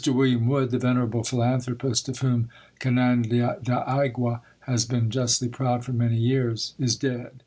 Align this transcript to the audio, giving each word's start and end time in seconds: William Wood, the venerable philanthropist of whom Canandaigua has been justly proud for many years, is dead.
William 0.07 0.47
Wood, 0.47 0.71
the 0.71 0.79
venerable 0.79 1.23
philanthropist 1.23 2.09
of 2.09 2.17
whom 2.21 2.49
Canandaigua 2.79 4.41
has 4.61 4.83
been 4.83 5.11
justly 5.11 5.47
proud 5.47 5.85
for 5.85 5.93
many 5.93 6.17
years, 6.17 6.73
is 6.79 6.95
dead. 6.95 7.33